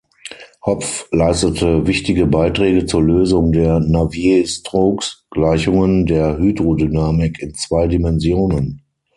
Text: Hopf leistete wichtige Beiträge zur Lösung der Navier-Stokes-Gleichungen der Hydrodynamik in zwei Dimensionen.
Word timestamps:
Hopf 0.65 1.07
leistete 1.11 1.85
wichtige 1.85 2.25
Beiträge 2.25 2.87
zur 2.87 3.03
Lösung 3.03 3.51
der 3.51 3.79
Navier-Stokes-Gleichungen 3.81 6.07
der 6.07 6.39
Hydrodynamik 6.39 7.39
in 7.39 7.53
zwei 7.53 7.85
Dimensionen. 7.87 8.81